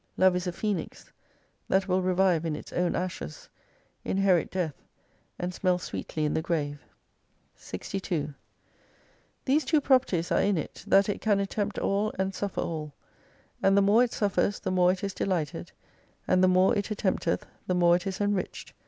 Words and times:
Love 0.17 0.35
is 0.35 0.47
a 0.47 0.51
Phoenix 0.51 1.03
285 1.69 1.83
ihat 1.83 1.87
will 1.87 2.01
revive 2.01 2.43
in 2.43 2.55
its 2.55 2.73
own 2.73 2.95
ashes, 2.95 3.49
inherit 4.03 4.49
death, 4.49 4.73
and 5.37 5.53
smell 5.53 5.77
sweetly 5.77 6.25
in 6.25 6.33
the 6.33 6.41
grave. 6.41 6.81
62 7.55 8.33
These 9.45 9.63
tv/o 9.63 9.79
properties 9.79 10.31
are 10.31 10.41
in 10.41 10.57
it— 10.57 10.83
that 10.87 11.07
it 11.07 11.21
can 11.21 11.39
attempt 11.39 11.77
all 11.77 12.11
and 12.17 12.33
suffer 12.33 12.61
aU. 12.61 12.93
And 13.61 13.77
the 13.77 13.83
more 13.83 14.03
it 14.03 14.11
suffers 14.11 14.59
the 14.59 14.71
more 14.71 14.91
it 14.91 15.03
is 15.03 15.13
delighted, 15.13 15.71
and 16.27 16.43
the 16.43 16.47
more 16.47 16.75
it 16.75 16.85
attempteth 16.85 17.43
the 17.67 17.75
more 17.75 17.95
it 17.95 18.07
is 18.07 18.19
enriched. 18.19 18.73